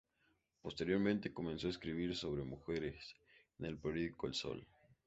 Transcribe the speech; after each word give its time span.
Posteriormente, 0.63 1.31
comenzó 1.31 1.67
a 1.67 1.69
escribir 1.69 2.15
sobre 2.15 2.41
mujeres 2.43 3.15
en 3.59 3.65
el 3.67 3.77
periódico 3.77 4.25
"El 4.25 4.33
Sol". 4.33 4.65